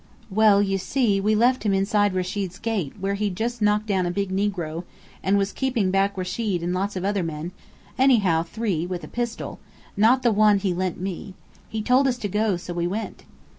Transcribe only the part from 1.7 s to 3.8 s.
inside Rechid's gate, where he'd just